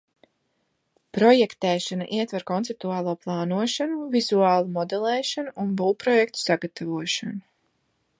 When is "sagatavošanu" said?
6.47-7.39